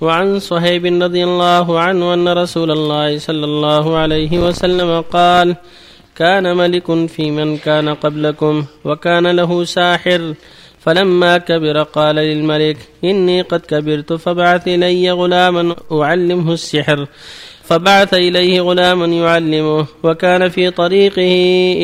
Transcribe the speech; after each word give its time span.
وعن 0.00 0.38
صهيب 0.38 1.02
رضي 1.02 1.24
الله 1.24 1.80
عنه 1.80 2.14
أن 2.14 2.28
رسول 2.28 2.70
الله 2.70 3.18
صلى 3.18 3.44
الله 3.44 3.96
عليه 3.96 4.38
وسلم 4.38 5.00
قال 5.00 5.56
كان 6.16 6.56
ملك 6.56 7.06
في 7.06 7.30
من 7.30 7.56
كان 7.58 7.88
قبلكم 7.94 8.64
وكان 8.84 9.26
له 9.26 9.64
ساحر 9.64 10.34
فلما 10.80 11.38
كبر 11.38 11.82
قال 11.82 12.16
للملك 12.16 12.76
إني 13.04 13.42
قد 13.42 13.60
كبرت 13.60 14.12
فبعث 14.12 14.68
إلي 14.68 15.10
غلاما 15.10 15.76
أعلمه 15.92 16.52
السحر. 16.52 17.06
فبعث 17.68 18.14
إليه 18.14 18.60
غلاما 18.60 19.06
يعلمه 19.06 19.86
وكان 20.02 20.48
في 20.48 20.70
طريقه 20.70 21.32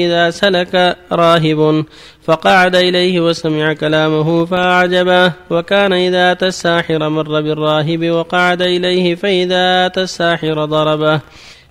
إذا 0.04 0.30
سلك 0.30 0.96
راهب 1.12 1.84
فقعد 2.24 2.76
إليه 2.76 3.20
وسمع 3.20 3.72
كلامه 3.72 4.44
فأعجبه 4.44 5.32
وكان 5.50 5.92
إذا 5.92 6.32
أتى 6.32 6.46
الساحر 6.46 7.08
مر 7.08 7.40
بالراهب 7.40 8.10
وقعد 8.10 8.62
إليه 8.62 9.14
فإذا 9.14 9.86
أتى 9.86 10.00
الساحر 10.02 10.64
ضربه. 10.64 11.20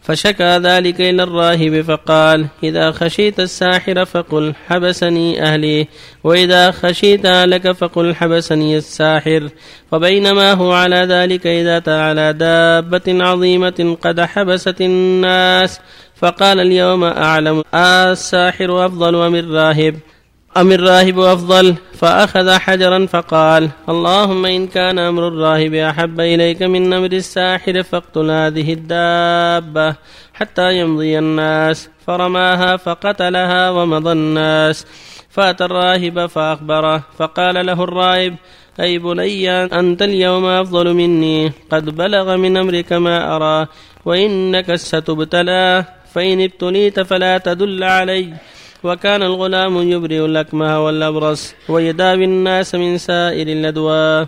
فشكى 0.03 0.57
ذلك 0.57 1.02
إلى 1.02 1.23
الراهب 1.23 1.81
فقال 1.81 2.48
إذا 2.63 2.91
خشيت 2.91 3.39
الساحر 3.39 4.05
فقل 4.05 4.53
حبسني 4.67 5.43
أهلي 5.43 5.88
وإذا 6.23 6.71
خشيت 6.71 7.26
أهلك 7.26 7.71
فقل 7.71 8.16
حبسني 8.16 8.77
الساحر. 8.77 9.49
فبينما 9.91 10.53
هو 10.53 10.71
على 10.71 10.95
ذلك 10.95 11.48
إذا 11.48 11.77
أتى 11.77 11.91
على 11.91 12.34
دابة 12.34 13.02
عظيمة 13.07 13.98
قد 14.02 14.21
حبست 14.21 14.81
الناس 14.81 15.79
فقال 16.15 16.59
اليوم 16.59 17.04
أعلم 17.04 17.63
الساحر 17.76 18.85
أفضل 18.85 19.15
أم 19.15 19.35
الراهب. 19.35 19.95
أم 20.57 20.71
الراهب 20.71 21.20
أفضل؟ 21.20 21.75
فأخذ 21.98 22.52
حجرا 22.52 23.05
فقال 23.05 23.70
اللهم 23.89 24.45
إن 24.45 24.67
كان 24.67 24.99
أمر 24.99 25.27
الراهب 25.27 25.73
أحب 25.73 26.20
إليك 26.20 26.62
من 26.63 26.93
أمر 26.93 27.12
الساحر 27.12 27.84
فاقتل 27.84 28.31
هذه 28.31 28.73
الدابة 28.73 29.95
حتى 30.34 30.77
يمضي 30.77 31.20
الناس. 31.20 31.90
فرماها 32.07 32.77
فقتلها 32.77 33.70
ومضى 33.70 34.12
الناس. 34.12 34.85
فأتى 35.29 35.65
الراهب 35.65 36.26
فأخبره 36.26 37.04
فقال 37.17 37.65
له 37.65 37.84
الراهب 37.84 38.35
أي 38.79 38.98
بني 38.98 39.49
أنت 39.51 40.01
اليوم 40.01 40.45
أفضل 40.45 40.93
مني؟ 40.93 41.51
قد 41.71 41.85
بلغ 41.90 42.38
من 42.38 42.57
أمرك 42.57 42.93
ما 42.93 43.35
أرى 43.35 43.67
وإنك 44.05 44.76
ستبتلى. 44.76 45.85
فإن 46.13 46.41
ابتليت 46.41 46.99
فلا 46.99 47.38
تدل 47.38 47.84
علي. 47.84 48.34
وكان 48.84 49.23
الغلام 49.23 49.89
يبرئ 49.91 50.26
الأكمه 50.26 50.85
والأبرص 50.85 51.55
ويداوي 51.70 52.26
الناس 52.26 52.76
من 52.76 52.98
سائر 52.98 53.48
الأدواء 53.48 54.27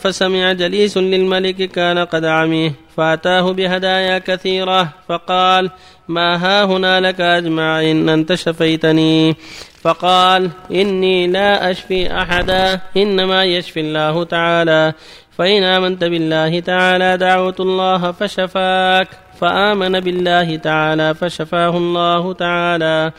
فسمع 0.00 0.52
جليس 0.52 0.96
للملك 0.98 1.56
كان 1.56 1.98
قد 1.98 2.24
عميه 2.24 2.72
فأتاه 2.96 3.52
بهدايا 3.52 4.18
كثيرة 4.18 4.88
فقال 5.08 5.70
ما 6.08 6.36
ها 6.36 6.64
هنا 6.64 7.00
لك 7.00 7.20
أجمع 7.20 7.80
إن 7.80 8.08
أنت 8.08 8.34
شفيتني. 8.34 9.36
فقال 9.82 10.50
إني 10.70 11.26
لا 11.26 11.70
أشفي 11.70 12.18
أحدا 12.18 12.80
إنما 12.96 13.44
يشفي 13.44 13.80
الله 13.80 14.24
تعالى 14.24 14.92
فإن 15.38 15.62
آمنت 15.62 16.04
بالله 16.04 16.60
تعالى 16.60 17.16
دعوت 17.16 17.60
الله 17.60 18.12
فشفاك 18.12 19.08
فآمن 19.40 20.00
بالله 20.00 20.56
تعالى 20.56 21.14
فشفاه 21.14 21.76
الله 21.76 22.32
تعالى. 22.32 23.12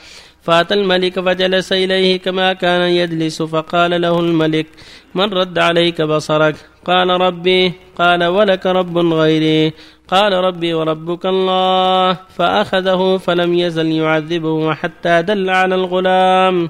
فأتى 0.45 0.73
الملك 0.73 1.19
فجلس 1.19 1.73
إليه 1.73 2.17
كما 2.19 2.53
كان 2.53 2.81
يجلس 2.81 3.41
فقال 3.41 4.01
له 4.01 4.19
الملك 4.19 4.67
من 5.15 5.33
رد 5.33 5.59
عليك 5.59 6.01
بصرك؟ 6.01 6.55
قال 6.85 7.09
ربي. 7.09 7.73
قال 7.97 8.23
ولك 8.23 8.65
رب 8.65 8.97
غيري. 8.97 9.73
قال 10.07 10.33
ربي 10.33 10.73
وربك 10.73 11.25
الله. 11.25 12.17
فأخذه 12.37 13.17
فلم 13.17 13.53
يزل 13.53 13.91
يعذبه 13.91 14.73
حتى 14.73 15.21
دل 15.21 15.49
على 15.49 15.75
الغلام. 15.75 16.69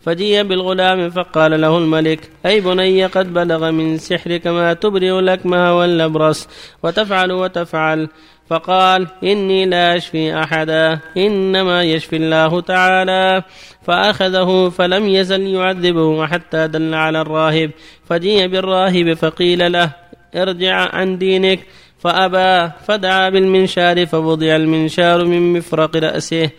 فجيء 0.00 0.42
بالغلام 0.42 1.10
فقال 1.10 1.60
له 1.60 1.78
الملك 1.78 2.30
أي 2.46 2.60
بني 2.60 3.06
قد 3.06 3.34
بلغ 3.34 3.70
من 3.70 3.98
سحرك 3.98 4.46
ما 4.46 4.72
تبرئ 4.72 5.18
الأكمه 5.18 5.78
والأبرص 5.78 6.48
وتفعل 6.82 7.32
وتفعل. 7.32 8.08
فقال 8.50 9.06
إني 9.24 9.66
لا 9.66 9.96
أشفي 9.96 10.34
أحدا 10.42 10.98
إنما 11.16 11.82
يشفي 11.82 12.16
الله 12.16 12.60
تعالى. 12.60 13.42
فأخذه 13.86 14.68
فلم 14.68 15.08
يزل 15.08 15.46
يعذبه 15.46 16.26
حتى 16.26 16.66
دل 16.66 16.94
على 16.94 17.20
الراهب. 17.20 17.70
فجيء 18.08 18.46
بالراهب 18.46 19.14
فقيل 19.14 19.72
له 19.72 19.90
ارجع 20.36 20.94
عن 20.94 21.18
دينك. 21.18 21.60
فأبى 21.98 22.72
فدعا 22.86 23.28
بالمنشار 23.28 24.06
فوضع 24.06 24.56
المنشار 24.56 25.24
من 25.24 25.52
مفرق 25.52 25.96
رأسه. 25.96 26.50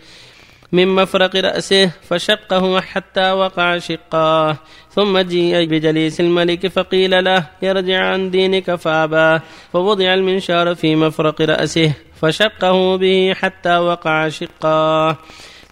من 0.72 0.88
مفرق 0.88 1.36
رأسه 1.36 1.90
فشقه 2.08 2.80
حتى 2.80 3.32
وقع 3.32 3.78
شقاه 3.78 4.56
ثم 4.90 5.18
جيء 5.18 5.64
بجليس 5.64 6.20
الملك 6.20 6.66
فقيل 6.66 7.24
له 7.24 7.46
يرجع 7.62 8.00
عن 8.04 8.30
دينك 8.30 8.74
فأبى. 8.74 9.40
فوضع 9.72 10.14
المنشار 10.14 10.74
في 10.74 10.96
مفرق 10.96 11.42
رأسه 11.42 11.92
فشقه 12.20 12.96
به 12.96 13.34
حتى 13.34 13.76
وقع 13.78 14.28
شقاه. 14.28 15.16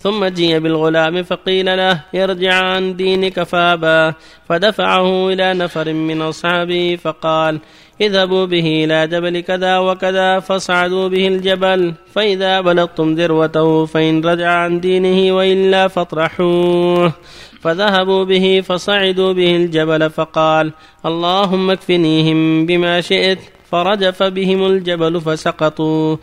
ثم 0.06 0.25
جيء 0.25 0.59
بالغلام 0.59 1.22
فقيل 1.22 1.77
له 1.77 2.00
يرجع 2.15 2.55
عن 2.55 2.97
دينك 2.97 3.43
فابى 3.43 4.17
فدفعه 4.49 5.28
إلى 5.28 5.55
نفر 5.55 5.93
من 5.93 6.22
أصحابه 6.22 6.99
فقال 7.03 7.61
اذهبوا 8.00 8.47
به 8.47 8.84
إلى 8.84 9.06
جبل 9.06 9.41
كذا 9.41 9.78
وكذا 9.78 10.41
فاصعدوا 10.41 11.09
به 11.09 11.28
الجبل 11.28 11.94
فإذا 12.15 12.61
بلغتم 12.61 13.15
ذروته 13.15 13.87
فإن 13.87 14.25
رجع 14.25 14.50
عن 14.50 14.81
دينه 14.81 15.37
وإلا 15.37 15.89
فاطرحوه. 15.89 17.12
فذهبوا 17.61 18.25
به 18.25 18.62
فصعدوا 18.67 19.33
به 19.33 19.56
الجبل 19.56 20.11
فقال 20.11 20.73
اللهم 21.06 21.71
اكفنيهم 21.71 22.67
بما 22.67 23.00
شئت. 23.00 23.38
فرجف 23.71 24.23
بهم 24.23 24.67
الجبل 24.67 25.21
فسقطوا. 25.21 26.17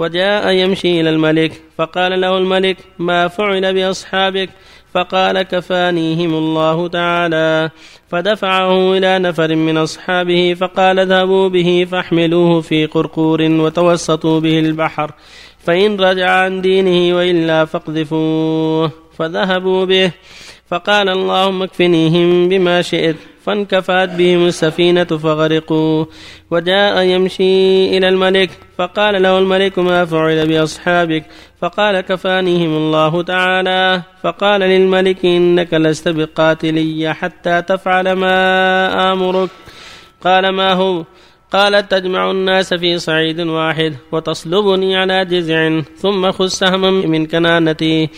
وجاء 0.00 0.50
يمشي 0.50 1.00
إلى 1.00 1.10
الملك 1.10 1.52
فقال 1.78 2.20
له 2.20 2.38
الملك 2.38 2.76
ما 2.98 3.28
فعل 3.28 3.74
بأصحابك؟ 3.74 4.50
فقال 4.94 5.42
كفانيهم 5.42 6.34
الله 6.34 6.88
تعالى. 6.88 7.70
فدفعه 8.08 8.96
إلى 8.96 9.18
نفر 9.18 9.54
من 9.56 9.76
أصحابه 9.76 10.54
فقال 10.60 10.98
اذهبوا 10.98 11.48
به 11.48 11.86
فاحملوه 11.90 12.60
في 12.60 12.86
قرقور 12.86 13.42
وتوسطوا 13.42 14.40
به 14.40 14.58
البحر 14.58 15.10
فإن 15.58 16.00
رجع 16.00 16.30
عن 16.30 16.60
دينه 16.60 17.16
وإلا 17.16 17.64
فاقذفوه. 17.64 18.92
فذهبوا 19.18 19.84
به 19.84 20.12
فقال 20.70 21.08
اللهم 21.08 21.62
اكفنيهم 21.62 22.48
بما 22.48 22.82
شئت 22.82 23.16
فانكفأت 23.44 24.08
بهم 24.08 24.46
السفينة 24.46 25.04
فغرقوا. 25.04 26.04
وجاء 26.50 27.02
يمشي 27.02 27.98
إلى 27.98 28.08
الملك 28.08 28.50
فقال 28.78 29.22
له 29.22 29.38
الملك 29.38 29.78
ما 29.78 30.04
فعل 30.04 30.48
بأصحابك؟ 30.48 31.24
فقال 31.60 32.00
كفانيهم 32.00 32.76
الله 32.76 33.22
تعالى. 33.22 34.02
فقال 34.22 34.60
للملك 34.60 35.24
إنك 35.24 35.74
لست 35.74 36.08
بقاتلي 36.08 37.14
حتى 37.14 37.62
تفعل 37.62 38.12
ما 38.12 39.12
آمرك. 39.12 39.50
قال 40.24 40.48
ما 40.48 40.72
هو؟ 40.72 41.04
قالت 41.52 41.90
تجمع 41.90 42.30
الناس 42.30 42.74
في 42.74 42.98
صعيد 42.98 43.40
واحد 43.40 43.96
وتصلبني 44.12 44.96
على 44.96 45.24
جزع 45.24 45.80
ثم 45.96 46.30
خذ 46.30 46.46
سهما 46.46 46.90
من 46.90 47.26
كنانتي. 47.26 48.08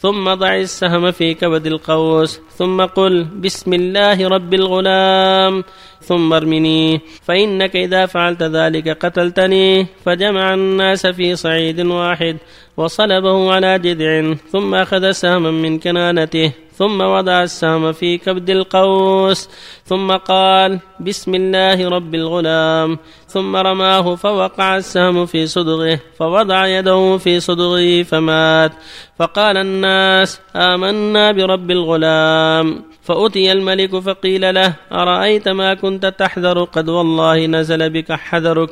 ثم 0.00 0.34
ضع 0.34 0.56
السهم 0.56 1.10
في 1.10 1.34
كبد 1.34 1.66
القوس 1.66 2.40
ثم 2.56 2.84
قل 2.84 3.24
بسم 3.24 3.72
الله 3.72 4.28
رب 4.28 4.54
الغلام 4.54 5.64
ثم 6.00 6.32
ارمني 6.32 7.00
فإنك 7.22 7.76
إذا 7.76 8.06
فعلت 8.06 8.42
ذلك 8.42 8.88
قتلتني 8.88 9.86
فجمع 10.04 10.54
الناس 10.54 11.06
في 11.06 11.36
صعيد 11.36 11.80
واحد 11.80 12.36
وصلبه 12.76 13.52
على 13.52 13.78
جذع 13.78 14.34
ثم 14.52 14.74
أخذ 14.74 15.10
سهما 15.10 15.50
من 15.50 15.78
كنانته. 15.78 16.52
ثم 16.80 17.00
وضع 17.00 17.42
السهم 17.42 17.92
في 17.92 18.18
كبد 18.18 18.50
القوس 18.50 19.48
ثم 19.84 20.16
قال 20.16 20.78
بسم 21.00 21.34
الله 21.34 21.88
رب 21.88 22.14
الغلام. 22.14 22.98
ثم 23.28 23.56
رماه 23.56 24.14
فوقع 24.14 24.76
السهم 24.76 25.26
في 25.26 25.46
صدغه 25.46 26.00
فوضع 26.18 26.66
يده 26.66 27.18
في 27.18 27.40
صدغه 27.40 28.02
فمات. 28.02 28.72
فقال 29.18 29.56
الناس 29.56 30.40
آمنا 30.56 31.32
برب 31.32 31.70
الغلام. 31.70 32.84
فأتي 33.02 33.52
الملك 33.52 33.98
فقيل 33.98 34.54
له 34.54 34.72
أرأيت 34.92 35.48
ما 35.48 35.74
كنت 35.74 36.06
تحذر؟ 36.06 36.64
قد 36.64 36.88
والله 36.88 37.46
نزل 37.46 37.90
بك 37.90 38.12
حذرك. 38.12 38.70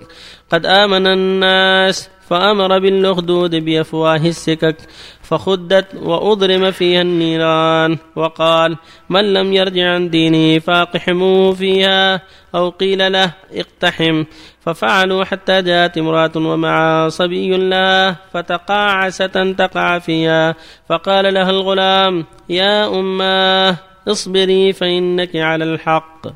قد 0.52 0.66
آمن 0.66 1.06
الناس 1.06 2.08
فأمر 2.28 2.78
بالأخدود 2.78 3.54
بأفواه 3.54 4.16
السكك 4.16 4.76
فخدت 5.22 5.94
وأضرم 5.94 6.70
فيها 6.70 7.02
النيران 7.02 7.98
وقال 8.16 8.76
من 9.10 9.32
لم 9.32 9.52
يرجع 9.52 9.94
عن 9.94 10.10
دينه 10.10 10.58
فاقحموه 10.58 11.52
فيها 11.52 12.22
أو 12.54 12.70
قيل 12.70 13.12
له 13.12 13.32
اقتحم 13.52 14.24
ففعلوا 14.60 15.24
حتى 15.24 15.62
جاءت 15.62 15.98
امرأة 15.98 16.30
ومعها 16.36 17.08
صبي 17.08 17.56
له 17.56 18.16
فتقاعست 18.32 19.36
أن 19.36 19.56
تقع 19.56 19.98
فيها 19.98 20.54
فقال 20.88 21.34
لها 21.34 21.50
الغلام 21.50 22.24
يا 22.48 22.86
أماه 22.88 23.76
اصبري 24.08 24.72
فإنك 24.72 25.36
على 25.36 25.64
الحق 25.64 26.26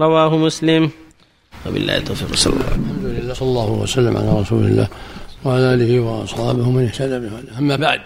رواه 0.00 0.36
مسلم. 0.36 0.90
وبالله 1.66 1.96
التوفيق 1.96 2.34
صلى 2.34 2.52
الله 2.52 2.66
الحمد 2.68 3.04
لله 3.04 3.34
صلى 3.34 3.48
الله 3.48 3.70
وسلم 3.70 4.16
على 4.16 4.40
رسول 4.40 4.64
الله. 4.64 4.88
وعلى 5.46 5.74
آله 5.74 6.00
وأصحابه 6.00 6.70
من 6.70 6.84
اهتدى 6.84 7.18
بهذا 7.18 7.58
أما 7.58 7.76
بعد 7.76 8.00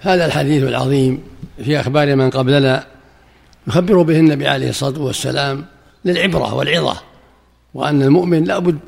هذا 0.00 0.26
الحديث 0.26 0.62
العظيم 0.62 1.22
في 1.64 1.80
أخبار 1.80 2.16
من 2.16 2.30
قبلنا 2.30 2.84
يخبر 3.68 4.02
به 4.02 4.18
النبي 4.18 4.48
عليه 4.48 4.68
الصلاة 4.68 5.00
والسلام 5.00 5.64
للعبرة 6.04 6.54
والعظة 6.54 6.96
وأن 7.74 8.02
المؤمن 8.02 8.44
لابد 8.44 8.78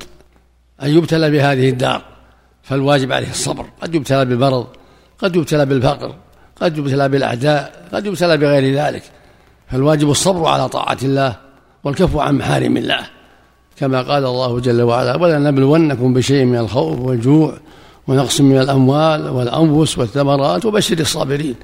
أن 0.83 0.89
يبتلى 0.89 1.31
بهذه 1.31 1.69
الدار. 1.69 2.01
فالواجب 2.63 3.11
عليه 3.11 3.29
الصبر. 3.29 3.65
قد 3.81 3.95
يبتلى 3.95 4.25
بالمرض 4.25 4.67
قد 5.19 5.35
يبتلى 5.35 5.65
بالفقر 5.65 6.15
قد 6.61 6.77
يبتلى 6.77 7.09
بالأعداء 7.09 7.87
قد 7.93 8.05
يبتلى 8.05 8.37
بغير 8.37 8.75
ذلك. 8.75 9.03
فالواجب 9.71 10.09
الصبر 10.09 10.45
على 10.45 10.69
طاعة 10.69 10.97
الله 11.03 11.35
والكف 11.83 12.17
عن 12.17 12.35
محارم 12.35 12.77
الله. 12.77 12.99
كما 13.77 14.01
قال 14.01 14.25
الله 14.25 14.59
جل 14.59 14.81
وعلا 14.81 15.15
ولنبلونكم 15.15 16.13
بشيء 16.13 16.45
من 16.45 16.57
الخوف 16.57 16.99
والجوع 16.99 17.57
ونقص 18.07 18.41
من 18.41 18.59
الأموال 18.59 19.29
والأنفس 19.29 19.97
والثمرات 19.97 20.65
وبشر 20.65 20.99
الصابرين. 20.99 21.55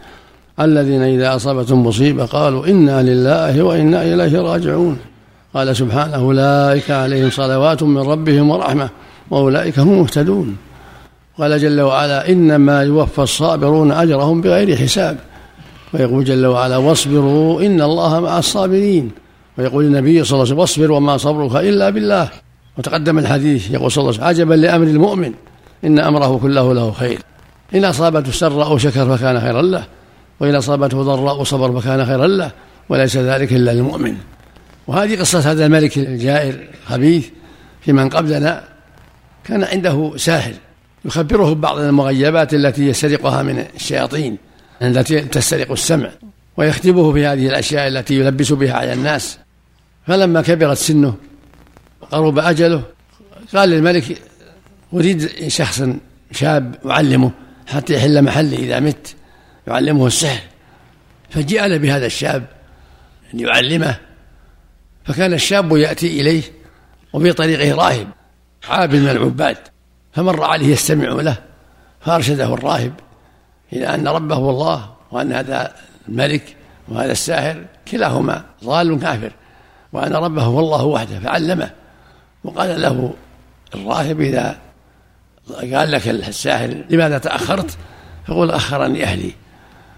الذين 0.60 1.02
إذا 1.02 1.36
أصابتهم 1.36 1.88
مصيبة 1.88 2.26
قالوا 2.26 2.68
إنا 2.68 3.04
لله 3.04 3.64
وإنا 3.64 4.04
إليه 4.04 4.42
راجعون. 4.42 4.98
قال 5.54 5.76
سبحانه 5.76 6.16
أولئك 6.16 6.92
عليهم 6.92 7.30
صلوات 7.30 7.84
من 7.84 7.98
ربهم 7.98 8.50
ورحمة 8.50 8.90
وأولئك 9.32 9.80
هم 9.80 9.94
المهتدون. 9.94 10.58
قال 11.38 11.60
جل 11.60 11.82
وعلا 11.82 12.30
إنما 12.30 12.84
يوفى 12.84 13.22
الصابرون 13.22 13.92
أجرهم 13.92 14.42
بغير 14.42 14.76
حساب. 14.76 15.18
ويقول 15.94 16.24
جل 16.24 16.46
وعلا 16.46 16.78
واصبروا 16.78 17.62
إن 17.62 17.82
الله 17.82 18.20
مع 18.20 18.40
الصابرين. 18.40 19.12
ويقول 19.58 19.86
النبي 19.86 20.24
صلى 20.24 20.32
الله 20.32 20.42
عليه 20.42 20.42
وسلم 20.42 20.60
واصبر 20.60 20.92
وما 20.92 21.18
صبرك 21.18 21.56
إلا 21.56 21.90
بالله. 21.90 22.30
وتقدم 22.78 23.20
الحديث 23.20 23.72
يقول 23.72 23.92
صلى 23.92 24.02
الله 24.02 24.14
عليه 24.14 24.24
وسلم 24.24 24.28
عجبا 24.28 24.54
لأمر 24.54 24.88
المؤمن. 24.88 25.34
إن 25.84 26.00
أمره 26.00 26.38
كله 26.38 26.74
له 26.74 26.92
خير. 26.92 27.20
إن 27.76 27.86
أصابته 27.86 28.32
سراء 28.32 28.78
شكر 28.78 29.18
فكان 29.18 29.42
خيرا 29.42 29.62
له. 29.62 29.86
وإن 30.40 30.56
أصابته 30.56 31.04
ضراء 31.04 31.44
صبر 31.44 31.80
فكان 31.80 32.06
خيرا 32.06 32.28
له. 32.28 32.52
وليس 32.90 33.18
ذلك 33.18 33.54
إلا 33.54 33.72
للمؤمن. 33.72 34.16
وهذه 34.88 35.20
قصة 35.20 35.52
هذا 35.52 35.66
الملك 35.66 35.98
الجائر 35.98 36.68
خبيث 36.88 37.28
في 37.82 37.94
من 37.94 38.10
قبلنا 38.10 38.64
كان 39.44 39.64
عنده 39.64 40.14
ساحر 40.18 40.54
يخبره 41.06 41.54
ببعض 41.54 41.78
المغيبات 41.78 42.54
التي 42.54 42.88
يسترقها 42.88 43.44
من 43.44 43.66
الشياطين 43.76 44.38
التي 44.82 45.22
تسترق 45.22 45.72
السمع 45.72 46.10
ويختبه 46.58 47.14
في 47.14 47.26
هذه 47.26 47.48
الأشياء 47.48 47.88
التي 47.88 48.14
يلبس 48.16 48.52
بها 48.52 48.74
على 48.74 48.94
الناس. 48.94 49.38
فلما 50.08 50.42
كبرت 50.42 50.78
سنه 50.78 51.14
وقرب 52.02 52.40
أجله 52.40 52.84
قال 53.56 53.70
للملك 53.70 54.18
أريد 54.94 55.48
شخصا 55.48 56.00
شاب 56.32 56.76
أعلمه 56.88 57.32
حتى 57.68 57.94
يحل 57.94 58.22
محلي 58.22 58.56
إذا 58.56 58.80
مت 58.80 59.16
يعلمه 59.68 60.08
السحر. 60.08 60.44
فجاء 61.30 61.78
بهذا 61.78 62.06
الشاب 62.06 62.46
أن 63.34 63.40
يعلمه. 63.40 63.96
فكان 65.06 65.34
الشاب 65.34 65.78
يأتي 65.78 66.22
إليه 66.22 66.44
وفي 67.14 67.34
طريقه 67.34 67.76
راهب 67.76 68.08
عابد 68.70 68.96
من 68.96 69.10
العباد. 69.10 69.58
فمر 70.14 70.44
عليه 70.44 70.68
يستمع 70.68 71.08
له 71.08 71.38
فأرشده 72.02 72.54
الراهب 72.54 72.94
إلى 73.74 73.96
أن 73.96 74.08
ربه 74.08 74.38
الله 74.38 74.94
وأن 75.12 75.32
هذا 75.32 75.76
الملك 76.10 76.56
وهذا 76.88 77.12
الساحر 77.12 77.66
كلاهما 77.92 78.46
ضال 78.64 79.00
كافر 79.00 79.32
وأن 79.94 80.14
ربه 80.14 80.44
هو 80.44 80.60
الله 80.60 80.86
وحده 80.86 81.20
فعلمه. 81.20 81.72
وقال 82.44 82.82
له 82.82 83.14
الراهب 83.76 84.22
إذا 84.22 84.58
قال 85.52 85.92
لك 85.92 86.08
الساحر 86.08 86.84
لماذا 86.90 87.18
تأخرت؟ 87.18 87.78
فقل 88.28 88.52
أخرني 88.52 89.04
أهلي. 89.04 89.32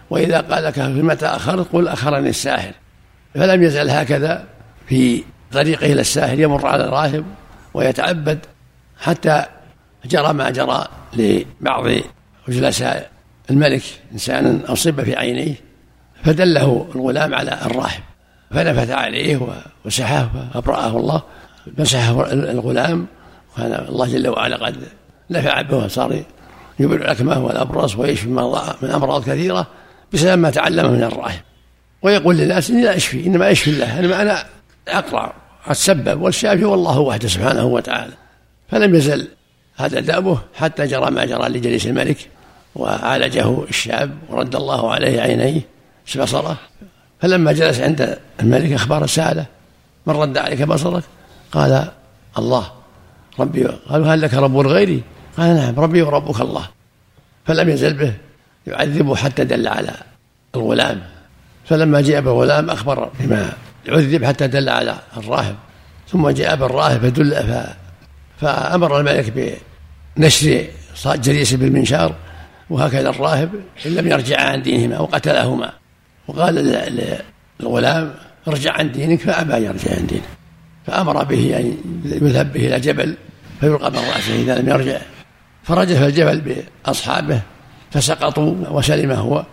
وإذا 0.10 0.42
قال 0.42 0.64
لك 0.64 0.80
لما 0.80 1.14
تأخرت؟ 1.14 1.68
قل 1.74 1.88
أخرني 1.88 2.30
الساحر. 2.30 2.72
فلم 3.36 3.64
يزل 3.64 3.90
هكذا 3.90 4.46
في 4.88 5.24
طريقه 5.52 5.86
إلى 5.86 6.02
الساحر 6.02 6.40
يمر 6.40 6.68
على 6.68 6.84
الراهب 6.84 7.26
ويتعبد 7.74 8.40
حتى 9.00 9.46
جرى 10.06 10.34
ما 10.34 10.50
جرى 10.50 10.88
لبعض 11.14 11.86
جلساء 12.48 13.12
الملك 13.50 13.84
إنسان 14.14 14.62
أصيب 14.68 15.04
في 15.04 15.16
عينيه 15.16 15.56
فدله 16.24 16.90
الغلام 16.96 17.36
على 17.36 17.60
الراهب 17.66 18.02
فنفث 18.52 18.92
عليه 18.92 19.40
وسحاه 19.86 20.30
فأبرأه 20.54 20.98
الله 20.98 21.22
مسحه 21.78 22.32
الغلام 22.32 23.08
وكان 23.54 23.86
الله 23.90 24.08
جل 24.08 24.30
وعلا 24.30 24.66
قد 24.66 24.76
نفع 25.32 25.62
به 25.62 25.78
وصار 25.78 26.24
يبر 26.80 26.96
الأكمه 26.96 27.40
والأبرص 27.40 27.96
ويشفي 27.96 28.30
من 28.82 28.90
أمراض 28.90 29.24
كثيرة 29.24 29.68
بسبب 30.14 30.40
ما 30.40 30.50
تعلمه 30.50 30.92
من 30.92 31.04
الراهب 31.04 31.42
ويقول 32.02 32.38
للناس 32.38 32.70
إني 32.70 32.84
لا 32.84 32.96
أشفي 32.96 33.26
إنما 33.26 33.52
أشفي 33.52 33.70
الله 33.70 34.00
إنما 34.00 34.22
أنا 34.22 34.44
أقرأ 34.88 35.34
أتسبب 35.68 36.22
والشافي 36.22 36.66
والله 36.66 37.00
وحده 37.00 37.28
سبحانه 37.28 37.66
وتعالى. 37.66 38.14
فلم 38.70 38.96
يزل 38.96 39.28
هذا 39.76 40.00
دأبه 40.00 40.40
حتى 40.56 40.88
جرى 40.88 41.12
ما 41.12 41.26
جرى 41.26 41.50
لجليس 41.50 41.88
الملك 41.88 42.18
وعالجه 42.76 43.64
الشاب 43.64 44.12
ورد 44.30 44.56
الله 44.56 44.92
عليه 44.92 45.22
عينيه 45.22 45.62
بصره 46.20 46.58
فلما 47.22 47.52
جلس 47.52 47.80
عند 47.80 48.18
الملك 48.40 48.72
أخبار 48.72 49.08
سأله 49.08 49.46
من 50.06 50.14
رد 50.16 50.38
عليك 50.38 50.62
بصرك؟ 50.62 51.04
قال 51.52 51.88
الله 52.38 52.72
ربي 53.40 53.64
قالوا 53.64 54.08
هل 54.08 54.22
لك 54.22 54.34
رب 54.34 54.58
غيري؟ 54.58 55.04
قال 55.38 55.56
نعم 55.56 55.80
ربي 55.80 56.02
وربك 56.02 56.42
الله. 56.42 56.68
فلم 57.46 57.70
يزل 57.70 57.94
به 57.94 58.14
يعذبه 58.68 59.16
حتى 59.16 59.44
دل 59.44 59.68
على 59.68 59.94
الغلام. 60.56 61.02
فلما 61.66 62.02
جاء 62.02 62.22
بالغلام 62.22 62.70
أخبر 62.70 63.12
بما 63.20 63.54
عذب 63.90 64.26
حتى 64.26 64.48
دل 64.48 64.70
على 64.70 64.96
الراهب. 65.18 65.56
ثم 66.08 66.30
جاء 66.30 66.56
بالراهب 66.56 67.02
فدل 67.02 67.36
ف... 67.36 67.68
فأمر 68.42 69.00
الملك 69.00 69.58
بنشر 70.18 70.66
جريس 71.06 71.54
بالمنشار 71.54 72.16
وهكذا 72.70 73.10
الراهب 73.10 73.50
إن 73.86 73.96
لم 73.96 74.08
يرجع 74.08 74.42
عن 74.42 74.62
دينهما 74.62 75.00
وقتلهما. 75.00 75.74
وقال 76.28 76.56
للغلام 77.60 78.14
ارجع 78.48 78.72
عن 78.74 78.92
دينك 78.92 79.20
فأبى 79.20 79.54
يرجع 79.54 79.92
عن 79.98 80.08
دينه. 80.08 80.28
فأمر 80.88 81.24
به 81.24 81.58
أن 81.60 81.78
يذهب 82.06 82.54
به 82.54 82.68
إلى 82.68 82.80
جبل 82.80 83.16
فيلقى 83.60 83.92
من 83.92 83.98
رأسه 83.98 84.36
إذا 84.36 84.56
لم 84.60 84.70
يرجع. 84.70 85.02
فرجف 85.72 86.04
الجبل 86.04 86.64
بأصحابه 86.86 87.42
فسقطوا 87.92 88.56
وسلم 88.70 89.12
هو 89.12 89.46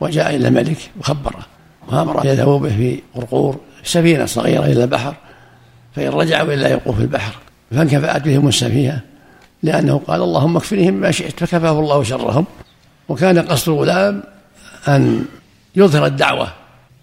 وجاء 0.00 0.36
إلى 0.36 0.48
الملك 0.48 0.90
وخبره 1.00 1.46
وأمر 1.88 2.26
يذهبوا 2.26 2.58
به 2.58 2.68
في 2.68 3.02
قرقور 3.14 3.60
سفينة 3.84 4.26
صغيرة 4.26 4.64
إلى 4.64 4.84
البحر 4.84 5.14
فإن 5.96 6.08
رجعوا 6.08 6.54
إلا 6.54 6.68
يلقوا 6.68 6.92
في 6.92 7.00
البحر 7.00 7.34
فانكفأت 7.70 8.22
بهم 8.22 8.48
السفينة 8.48 9.00
لأنه 9.62 10.00
قال 10.06 10.22
اللهم 10.22 10.56
اكفنهم 10.56 10.94
ما 10.94 11.10
شئت 11.10 11.44
فكفاه 11.44 11.80
الله 11.80 12.02
شرهم 12.02 12.44
وكان 13.08 13.38
قصد 13.38 13.68
الغلام 13.68 14.22
أن 14.88 15.24
يظهر 15.76 16.06
الدعوة 16.06 16.48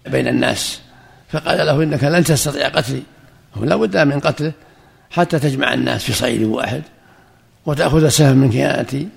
بين 0.06 0.28
الناس 0.28 0.80
فقال 1.28 1.66
له 1.66 1.82
إنك 1.82 2.04
لن 2.04 2.24
تستطيع 2.24 2.68
قتلي 2.68 3.02
لا 3.60 3.76
بد 3.76 3.96
من 3.96 4.20
قتله 4.20 4.52
حتى 5.10 5.38
تجمع 5.38 5.74
الناس 5.74 6.04
في 6.04 6.12
صعيد 6.12 6.42
واحد. 6.42 6.82
وتأخذ 7.66 8.08
سهم 8.08 8.36
من 8.36 8.50
كيانتي 8.50 9.08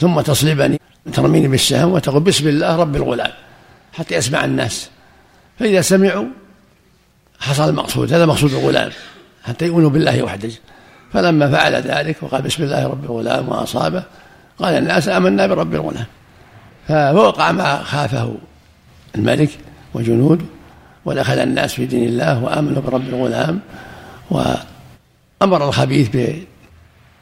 ثم 0.00 0.20
تصلبني 0.20 0.80
ترميني 1.12 1.48
بالسهم 1.48 1.92
وتقول 1.92 2.22
بسم 2.22 2.48
الله 2.48 2.76
رب 2.76 2.96
الغلام 2.96 3.32
حتى 3.92 4.14
يسمع 4.14 4.44
الناس. 4.44 4.90
فإذا 5.58 5.80
سمعوا 5.80 6.26
حصل 7.40 7.68
المقصود 7.68 8.12
هذا 8.12 8.26
مقصود 8.26 8.52
الغلام 8.52 8.90
حتى 9.44 9.66
يؤمنوا 9.66 9.90
بالله 9.90 10.22
وحده. 10.22 10.50
فلما 11.12 11.50
فعل 11.50 11.74
ذلك 11.74 12.16
وقال 12.22 12.42
بسم 12.42 12.62
الله 12.62 12.86
رب 12.86 13.04
الغلام 13.04 13.48
وأصابه 13.48 14.02
قال 14.58 14.74
الناس 14.74 15.08
آمنا 15.08 15.46
برب 15.46 15.74
الغلام. 15.74 16.06
فوقع 16.88 17.52
ما 17.52 17.82
خافه 17.82 18.34
الملك 19.14 19.50
وجنوده 19.94 20.44
ودخل 21.04 21.38
الناس 21.38 21.74
في 21.74 21.86
دين 21.86 22.08
الله 22.08 22.44
وآمنوا 22.44 22.82
برب 22.82 23.08
الغلام 23.08 23.60
وأمر 24.30 25.68
الخبيث 25.68 26.08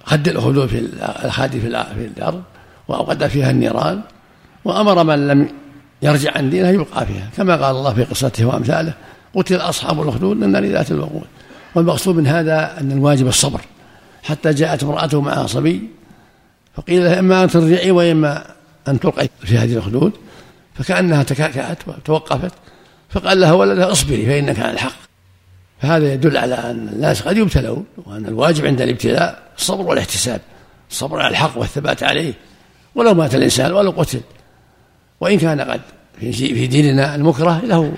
بخد 0.09 0.29
الأخدود 0.29 0.67
في 0.67 0.89
الخادي 1.25 1.61
في 1.61 1.67
الأرض 2.17 2.43
وأوقد 2.89 3.27
فيها 3.27 3.51
النيران 3.51 4.01
وأمر 4.65 5.05
من 5.05 5.29
لم 5.29 5.49
يرجع 6.03 6.33
عن 6.37 6.51
دينه 6.51 6.69
يبقى 6.69 7.07
فيها. 7.07 7.31
كما 7.37 7.57
قال 7.57 7.77
الله 7.77 7.95
في 7.95 8.05
قصته 8.05 8.45
وأمثاله 8.45 8.93
قتل 9.35 9.57
أصحاب 9.57 10.03
الأخدود 10.03 10.37
من 10.37 10.53
نار 10.53 10.65
ذات 10.65 10.91
الوقود. 10.91 11.27
والمقصود 11.75 12.17
من 12.17 12.27
هذا 12.27 12.81
أن 12.81 12.93
الواجب 12.93 13.27
الصبر. 13.27 13.61
حتى 14.23 14.53
جاءت 14.53 14.83
امرأته 14.83 15.21
معها 15.21 15.47
صبي 15.47 15.89
فقيل 16.77 17.05
لها 17.05 17.19
إما 17.19 17.45
أن 17.45 17.49
ترجعي 17.49 17.91
وإما 17.91 18.45
أن 18.89 19.01
تلقي 19.01 19.29
في 19.41 19.59
هذه 19.59 19.77
الخدود 19.77 20.13
فكأنها 20.75 21.23
تكاكأت 21.23 21.79
وتوقفت 21.89 22.53
فقال 23.11 23.41
لها 23.41 23.53
ولدها 23.53 23.93
اصبري 23.93 24.27
فإنك 24.27 24.59
على 24.59 24.73
الحق. 24.73 25.08
فهذا 25.83 26.13
يدل 26.13 26.37
على 26.37 26.55
أن 26.55 26.89
الناس 26.93 27.23
قد 27.23 27.37
يبتلون 27.37 27.85
وأن 28.07 28.27
الواجب 28.27 28.67
عند 28.67 28.81
الابتلاء 28.81 29.43
الصبر 29.59 29.87
والاحتساب. 29.87 30.41
الصبر 30.91 31.21
على 31.21 31.31
الحق 31.31 31.59
والثبات 31.59 32.03
عليه. 32.03 32.35
ولو 32.95 33.15
مات 33.15 33.35
الإنسان 33.35 33.73
ولو 33.73 33.91
قتل. 33.91 34.21
وإن 35.21 35.39
كان 35.39 35.61
قد 35.61 35.81
في 36.21 36.67
ديننا 36.67 37.15
المكره 37.15 37.61
له 37.65 37.93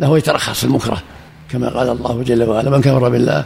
له 0.00 0.18
يترخص 0.18 0.64
المكره. 0.64 1.02
كما 1.48 1.68
قال 1.68 1.88
الله 1.88 2.22
جل 2.22 2.42
وعلا 2.42 2.70
من 2.70 2.80
كفر 2.80 3.08
بالله 3.08 3.44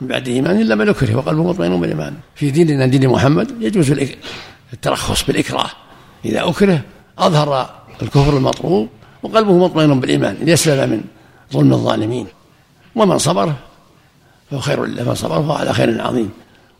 من 0.00 0.08
بعد 0.08 0.28
إيمان 0.28 0.60
إلا 0.60 0.74
من 0.74 0.88
أكره 0.88 1.16
وقلبه 1.16 1.42
مطمئن 1.42 1.80
بالإيمان. 1.80 2.14
في 2.34 2.50
ديننا 2.50 2.86
دين 2.86 3.08
محمد 3.08 3.62
يجوز 3.62 3.94
الترخص 4.72 5.24
بالإكراه. 5.26 5.70
إذا 6.24 6.48
أكره 6.48 6.80
أظهر 7.18 7.70
الكفر 8.02 8.36
المطلوب 8.36 8.88
وقلبه 9.22 9.58
مطمئن 9.58 10.00
بالإيمان. 10.00 10.36
ليسلم 10.42 10.90
من 10.90 11.00
ظلم 11.52 11.72
الظالمين. 11.72 12.26
ومن 13.00 13.18
صبر 13.18 13.52
فهو 14.50 14.60
خير 14.60 14.84
له 14.84 15.04
من 15.04 15.14
صبر 15.14 15.42
فهو 15.42 15.52
على 15.52 15.72
خير 15.72 16.02
عظيم. 16.02 16.30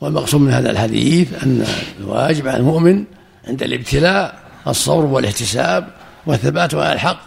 والمقصود 0.00 0.40
من 0.40 0.52
هذا 0.52 0.70
الحديث 0.70 1.42
أن 1.42 1.66
الواجب 2.00 2.48
على 2.48 2.56
المؤمن 2.56 3.04
عند 3.48 3.62
الابتلاء 3.62 4.38
الصبر 4.68 5.04
والاحتساب 5.04 5.88
والثبات 6.26 6.74
على 6.74 6.92
الحق 6.92 7.20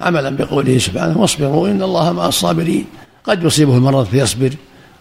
عملا 0.00 0.30
بقوله 0.30 0.78
سبحانه 0.78 1.18
واصبروا 1.18 1.68
إن 1.68 1.82
الله 1.82 2.12
مع 2.12 2.26
الصابرين. 2.26 2.86
قد 3.24 3.44
يصيبه 3.44 3.76
المرض 3.76 4.06
فيصبر 4.06 4.54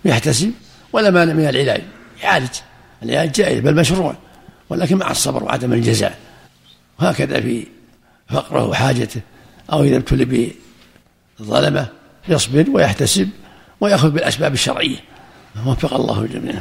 ويحتسب 0.06 0.52
ولا 0.94 1.10
مانع 1.10 1.34
من 1.34 1.50
العلاج. 1.50 1.82
يعالج. 2.24 2.50
العلاج 3.04 3.32
جائز 3.32 3.60
بل 3.60 3.76
مشروع 3.76 4.16
ولكن 4.70 4.98
مع 4.98 5.12
الصبر 5.12 5.44
وعدم 5.44 5.74
الجزاء. 5.74 6.18
وهكذا 7.00 7.42
في 7.42 7.68
فقره 8.30 8.66
وحاجته 8.66 9.22
أو 9.74 9.84
إذا 9.84 9.98
ابتلي 9.98 10.52
بظلمة 11.40 12.01
يصبر 12.28 12.66
ويحتسب 12.74 13.30
ويأخذ 13.82 14.10
بالأسباب 14.10 14.54
الشرعية. 14.54 14.98
وفق 15.66 15.94
الله 15.94 16.22
الجميع. 16.22 16.54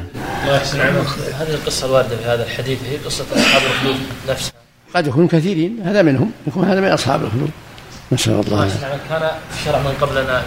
الله 0.42 0.56
يحسن 0.56 0.80
هذه 0.80 1.54
القصة 1.54 1.86
الواردة 1.86 2.16
في 2.16 2.24
هذا 2.24 2.44
الحديث 2.44 2.78
هي 2.90 2.96
قصة 2.96 3.24
أصحاب 3.36 3.62
الخلود 3.62 3.96
نفسها. 4.28 4.52
قد 4.94 5.06
يكون 5.06 5.28
كثيرين 5.28 5.82
هذا 5.84 6.02
منهم. 6.02 6.32
يكون 6.46 6.64
هذا 6.64 6.80
من 6.80 6.88
أصحاب 6.88 7.24
الخلود. 7.24 7.50
نسأل 8.12 8.32
الله. 8.32 8.68
كان 9.08 9.30
في 9.50 9.64
شرع 9.64 9.78
من 9.78 9.94
قبلنا. 10.00 10.42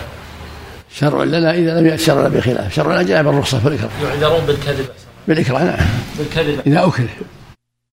شرع 0.96 1.24
لنا 1.24 1.52
إذا 1.54 1.80
لم 1.80 1.88
يأتي 1.88 2.04
شرعنا 2.04 2.28
بخلاف. 2.28 2.76
شرعنا 2.76 3.04
جاء 3.04 3.24
بالرخصة 3.24 3.60
في 3.60 3.68
الإكراه 3.68 3.90
يعذرون 4.04 4.46
بالكذب. 4.46 4.86
بالإكراه 5.28 5.64
نعم. 5.64 5.88
بالكذب. 6.18 6.60
إذا 6.68 6.86
أكره. 6.86 7.10